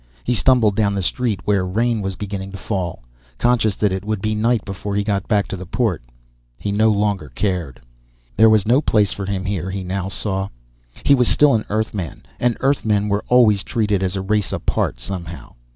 He 0.23 0.33
stumbled 0.33 0.75
down 0.75 0.95
the 0.95 1.03
street, 1.03 1.41
where 1.45 1.63
rain 1.63 2.01
was 2.01 2.15
beginning 2.15 2.51
to 2.53 2.57
fall, 2.57 3.03
conscious 3.37 3.75
that 3.75 3.91
it 3.91 4.03
would 4.03 4.19
be 4.19 4.33
night 4.33 4.65
before 4.65 4.95
he 4.95 5.03
got 5.03 5.27
back 5.27 5.47
to 5.49 5.55
the 5.55 5.67
port. 5.67 6.01
He 6.57 6.71
no 6.71 6.89
longer 6.89 7.29
cared. 7.29 7.79
There 8.35 8.49
was 8.49 8.65
no 8.65 8.81
place 8.81 9.13
for 9.13 9.27
him 9.27 9.45
here, 9.45 9.69
he 9.69 9.83
now 9.83 10.07
saw. 10.09 10.49
He 11.05 11.13
was 11.13 11.27
still 11.27 11.53
an 11.53 11.65
Earthman, 11.69 12.23
and 12.39 12.57
Earthmen 12.61 13.09
were 13.09 13.23
always 13.27 13.61
treated 13.61 14.01
as 14.01 14.15
a 14.15 14.21
race 14.23 14.51
apart 14.51 14.99
somehow. 14.99 15.53